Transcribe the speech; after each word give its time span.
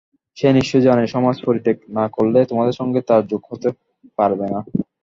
সে 0.37 0.47
নিশ্চয় 0.57 0.83
জানে 0.87 1.03
সমাজ 1.13 1.35
পরিত্যাগ 1.45 1.77
না 1.97 2.05
করলে 2.15 2.39
তোমাদের 2.49 2.75
সঙ্গে 2.79 2.99
তার 3.09 3.21
যোগ 3.31 3.41
হতে 3.49 3.69
পারবে 4.19 4.45
না। 4.53 4.59